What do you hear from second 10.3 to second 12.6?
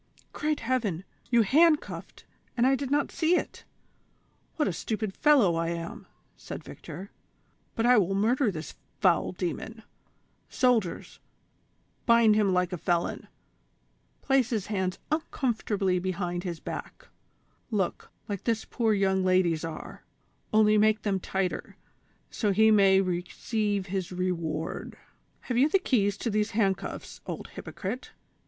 soldiers, bind him